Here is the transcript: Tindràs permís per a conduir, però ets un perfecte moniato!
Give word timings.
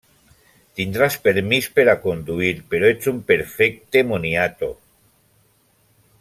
Tindràs 0.77 1.17
permís 1.27 1.67
per 1.75 1.85
a 1.93 1.95
conduir, 2.07 2.55
però 2.73 2.89
ets 2.95 3.11
un 3.13 3.19
perfecte 3.33 4.03
moniato! 4.15 4.71